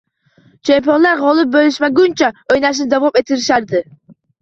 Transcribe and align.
Chempionlar 0.69 1.19
g’olib 1.21 1.53
bo’lishmagunicha 1.57 2.33
o’ynashni 2.57 2.91
davom 2.97 3.25
ettirishadi 3.25 3.89